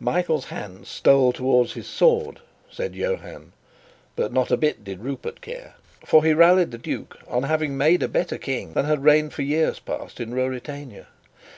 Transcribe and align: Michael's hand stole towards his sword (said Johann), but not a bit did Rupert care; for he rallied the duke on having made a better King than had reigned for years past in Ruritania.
Michael's 0.00 0.46
hand 0.46 0.86
stole 0.86 1.34
towards 1.34 1.74
his 1.74 1.86
sword 1.86 2.40
(said 2.70 2.94
Johann), 2.96 3.52
but 4.14 4.32
not 4.32 4.50
a 4.50 4.56
bit 4.56 4.84
did 4.84 5.04
Rupert 5.04 5.42
care; 5.42 5.74
for 6.02 6.24
he 6.24 6.32
rallied 6.32 6.70
the 6.70 6.78
duke 6.78 7.18
on 7.28 7.42
having 7.42 7.76
made 7.76 8.02
a 8.02 8.08
better 8.08 8.38
King 8.38 8.72
than 8.72 8.86
had 8.86 9.04
reigned 9.04 9.34
for 9.34 9.42
years 9.42 9.78
past 9.78 10.18
in 10.18 10.32
Ruritania. 10.32 11.08